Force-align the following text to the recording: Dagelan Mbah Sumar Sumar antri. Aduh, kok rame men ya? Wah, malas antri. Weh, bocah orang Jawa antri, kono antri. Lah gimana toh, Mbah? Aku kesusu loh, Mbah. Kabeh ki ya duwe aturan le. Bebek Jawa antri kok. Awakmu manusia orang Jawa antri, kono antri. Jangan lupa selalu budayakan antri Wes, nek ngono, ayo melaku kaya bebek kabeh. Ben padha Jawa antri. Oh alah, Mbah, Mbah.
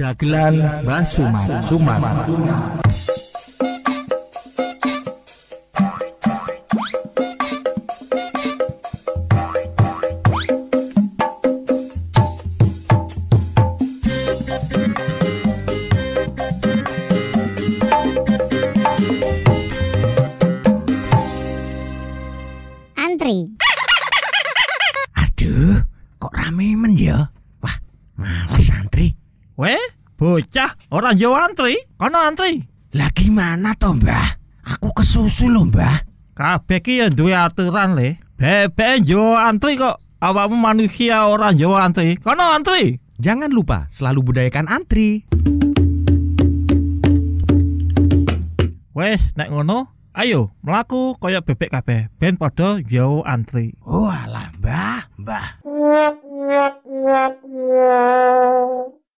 Dagelan 0.00 0.56
Mbah 0.80 1.04
Sumar 1.04 1.60
Sumar 1.68 2.00
antri. 22.96 23.52
Aduh, 25.12 25.84
kok 26.16 26.32
rame 26.32 26.72
men 26.72 26.96
ya? 26.96 27.28
Wah, 27.60 27.76
malas 28.16 28.72
antri. 28.72 29.19
Weh, 29.60 29.76
bocah 30.16 30.72
orang 30.88 31.20
Jawa 31.20 31.52
antri, 31.52 31.76
kono 32.00 32.16
antri. 32.16 32.64
Lah 32.96 33.12
gimana 33.12 33.76
toh, 33.76 33.92
Mbah? 33.92 34.40
Aku 34.64 34.88
kesusu 34.96 35.52
loh, 35.52 35.68
Mbah. 35.68 36.00
Kabeh 36.32 36.80
ki 36.80 37.04
ya 37.04 37.12
duwe 37.12 37.36
aturan 37.36 37.92
le. 37.92 38.16
Bebek 38.40 39.04
Jawa 39.04 39.52
antri 39.52 39.76
kok. 39.76 40.00
Awakmu 40.16 40.56
manusia 40.56 41.28
orang 41.28 41.60
Jawa 41.60 41.84
antri, 41.84 42.16
kono 42.16 42.56
antri. 42.56 43.04
Jangan 43.20 43.52
lupa 43.52 43.92
selalu 43.92 44.32
budayakan 44.32 44.64
antri 44.64 45.28
Wes, 48.96 49.20
nek 49.36 49.52
ngono, 49.52 49.92
ayo 50.16 50.56
melaku 50.64 51.20
kaya 51.20 51.44
bebek 51.44 51.68
kabeh. 51.68 52.08
Ben 52.16 52.40
padha 52.40 52.80
Jawa 52.80 53.28
antri. 53.28 53.76
Oh 53.84 54.08
alah, 54.08 54.56
Mbah, 54.56 55.20
Mbah. 55.20 55.60